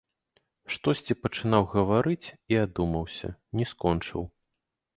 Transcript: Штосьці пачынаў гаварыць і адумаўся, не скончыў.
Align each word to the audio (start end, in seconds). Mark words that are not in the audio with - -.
Штосьці 0.75 1.15
пачынаў 1.25 1.67
гаварыць 1.75 2.31
і 2.55 2.59
адумаўся, 2.65 3.27
не 3.61 3.65
скончыў. 3.77 4.21